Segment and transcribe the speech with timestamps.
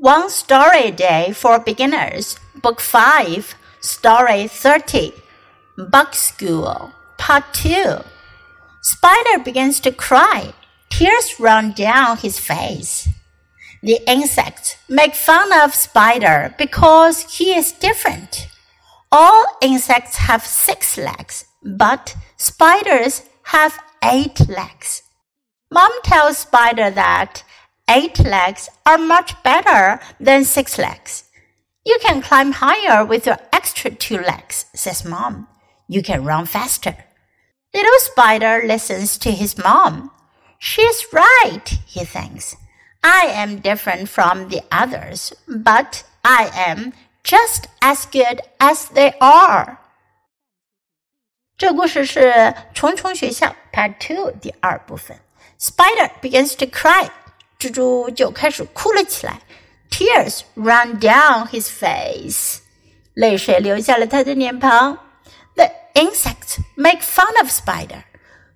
[0.00, 5.12] One Story a Day for Beginners, Book 5, Story 30,
[5.90, 7.96] Bug School, Part 2.
[8.80, 10.54] Spider begins to cry.
[10.88, 13.10] Tears run down his face.
[13.82, 18.48] The insects make fun of Spider because he is different.
[19.12, 25.02] All insects have six legs, but spiders have eight legs.
[25.70, 27.44] Mom tells Spider that
[27.89, 31.25] Eight legs are much better than six legs.
[31.85, 35.47] You can climb higher with your extra two legs, says mom.
[35.87, 36.95] You can run faster.
[37.73, 40.11] Little spider listens to his mom.
[40.57, 42.55] She's right, he thinks.
[43.03, 49.77] I am different from the others, but I am just as good as they are.
[51.57, 52.19] 这故事是《
[52.73, 55.17] 虫虫学校》Part Two 第二部分。
[55.57, 57.09] Spider begins to cry
[57.59, 59.41] 蜘蛛就开始哭了起来，
[59.89, 62.59] tears run down his face，
[63.13, 64.97] 泪水流下了他的脸庞。
[65.55, 68.03] The insects make fun of spider，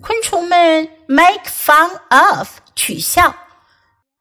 [0.00, 3.34] 昆虫们 make fun of 取笑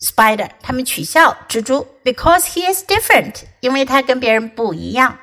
[0.00, 5.18] spider，他们取笑蜘蛛，because he is different，因为他跟别人不一样。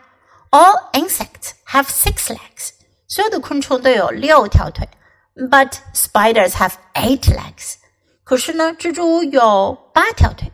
[0.50, 2.72] All insects have six legs，
[3.08, 4.88] 所有的昆虫都有六条腿，
[5.36, 7.75] but spiders have eight legs。
[8.31, 10.53] 可是呢，蜘蛛有八条腿。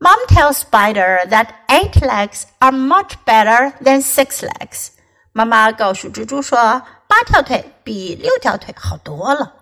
[0.00, 4.88] Mom tells Spider that eight legs are much better than six legs。
[5.30, 9.54] 妈妈告诉蜘蛛说，八条腿比六条腿好多了。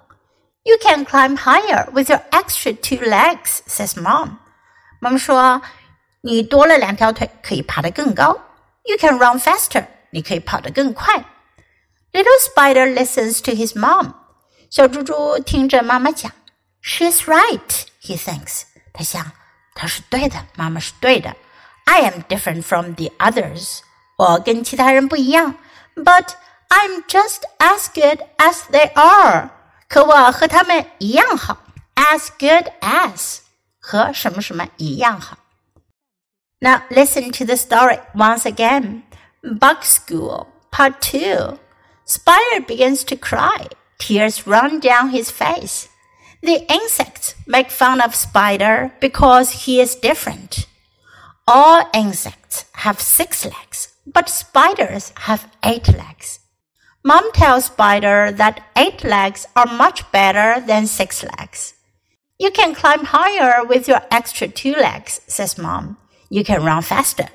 [0.62, 4.38] You can climb higher with your extra two legs, says Mom。
[4.98, 5.60] 妈妈说，
[6.22, 8.38] 你多了两条腿可以爬得更高。
[8.84, 11.22] You can run faster，你可以跑得更快。
[12.10, 14.14] Little Spider listens to his mom。
[14.70, 16.32] 小蜘蛛听着妈妈讲。
[16.83, 18.63] She's right, he thinks.
[18.93, 19.31] 他想，
[19.75, 21.35] 她是对的，妈妈是对的。
[21.85, 23.79] I am different from the others.
[24.17, 25.55] 我跟其他人不一样，
[25.95, 26.29] but
[26.69, 29.49] I'm just as good as they are.
[29.87, 31.57] 可我和他们一样好，
[31.95, 33.39] as good as
[33.79, 35.37] 和什么什么一样好。
[36.59, 39.03] Now listen to the story once again.
[39.41, 41.57] Bug School, Part 2.
[42.05, 43.67] Spider begins to cry.
[43.97, 45.87] Tears run down his face.
[46.44, 50.66] The insects make fun of Spider because he is different.
[51.48, 56.40] All insects have six legs, but spiders have eight legs.
[57.02, 61.72] Mom tells Spider that eight legs are much better than six legs.
[62.38, 65.96] You can climb higher with your extra two legs, says Mom.
[66.28, 67.28] You can run faster.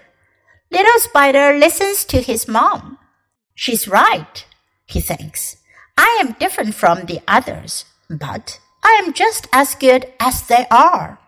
[0.70, 3.00] Little Spider listens to his mom.
[3.56, 4.46] She's right,
[4.86, 5.58] he thinks.
[5.98, 11.20] I am different from the others, but I am just as good as they are.